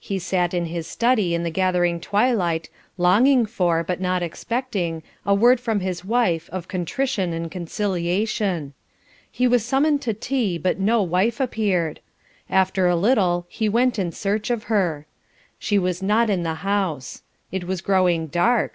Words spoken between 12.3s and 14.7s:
After a little he went in search of